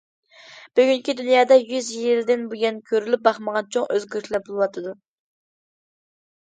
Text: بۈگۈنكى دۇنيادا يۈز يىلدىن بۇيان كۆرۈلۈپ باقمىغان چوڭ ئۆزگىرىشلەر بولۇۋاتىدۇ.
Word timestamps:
بۈگۈنكى 0.79 1.13
دۇنيادا 1.19 1.57
يۈز 1.59 1.91
يىلدىن 1.99 2.49
بۇيان 2.55 2.81
كۆرۈلۈپ 2.89 3.25
باقمىغان 3.31 3.71
چوڭ 3.79 3.89
ئۆزگىرىشلەر 3.93 4.47
بولۇۋاتىدۇ. 4.51 4.99